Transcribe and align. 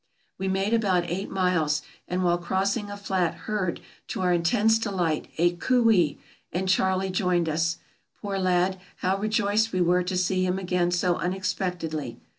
We 0.39 0.47
made 0.47 0.73
about 0.73 1.07
eight 1.11 1.29
miles, 1.29 1.83
and 2.07 2.23
while 2.23 2.39
crossing 2.39 2.89
a 2.89 2.97
flat 2.97 3.35
heard, 3.45 3.79
to 4.07 4.21
our 4.21 4.33
intense' 4.33 4.79
delight, 4.79 5.27
a 5.37 5.51
"cooee," 5.57 6.17
and 6.51 6.67
Charley 6.67 7.11
joined 7.11 7.47
us. 7.47 7.77
Poor 8.19 8.39
lad, 8.39 8.79
how 9.05 9.19
rejoiced 9.19 9.71
we 9.71 9.79
were 9.81 10.01
to 10.01 10.17
see 10.17 10.43
him 10.43 10.57
again 10.57 10.89
so 10.89 11.17
unexpectedly 11.17 12.17